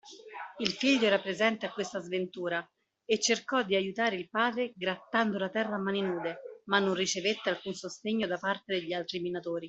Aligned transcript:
Il 0.57 0.69
figlio 0.69 1.05
era 1.05 1.19
presente 1.21 1.67
a 1.67 1.71
questa 1.71 1.99
sventura, 1.99 2.67
e 3.05 3.19
cercò 3.19 3.61
di 3.61 3.75
aiutare 3.75 4.15
il 4.15 4.31
padre 4.31 4.73
grattando 4.75 5.37
la 5.37 5.49
terra 5.51 5.75
a 5.75 5.79
mani 5.79 6.01
nude, 6.01 6.61
ma 6.65 6.79
non 6.79 6.95
ricevette 6.95 7.51
alcun 7.51 7.73
sostegno 7.75 8.25
da 8.25 8.39
parte 8.39 8.73
degli 8.79 8.93
altri 8.93 9.19
minatori. 9.19 9.59